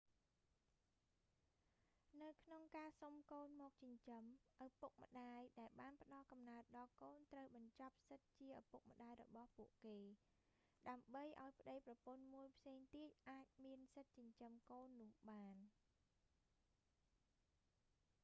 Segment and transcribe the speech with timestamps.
[2.21, 4.23] នៅក្នុងការសុំកូនមកចិញ្ចឹម
[4.65, 9.99] ឪពុកម្តាយដែលបានផ្ដល់កំណើតដល់កូនត្រូវបញ្ចប់សិទ្ធិជាឪពុកម្តាយរបស់ពួកគេ
[10.89, 15.55] ដើម្បីឲ្យប្តីប្រពន្ធមួយផ្សេងទៀតអាចមានសិទ្ធិចិញ្ចឹមកូននោះបាន